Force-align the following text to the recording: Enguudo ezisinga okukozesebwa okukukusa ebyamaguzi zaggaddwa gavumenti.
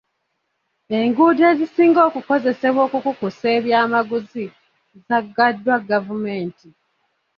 Enguudo 1.03 1.41
ezisinga 1.51 2.01
okukozesebwa 2.09 2.81
okukukusa 2.87 3.45
ebyamaguzi 3.57 4.45
zaggaddwa 5.07 5.75
gavumenti. 5.89 6.69